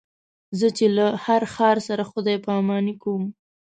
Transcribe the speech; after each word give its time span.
زه 0.59 0.67
چې 0.77 0.85
له 0.97 1.05
هر 1.25 1.41
ښار 1.53 1.77
سره 1.87 2.03
خدای 2.11 2.37
پاماني 2.45 2.95
کوم. 3.03 3.23